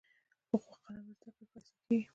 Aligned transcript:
پخو 0.49 0.73
قلمه 0.83 1.13
زده 1.17 1.31
کړه 1.37 1.45
ښایسته 1.51 1.79
کېږي 1.87 2.09